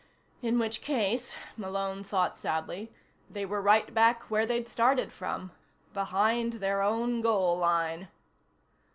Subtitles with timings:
[0.41, 2.91] In which case, Malone thought sadly,
[3.29, 5.51] they were right back where they'd started from.
[5.93, 8.07] Behind their own goal line.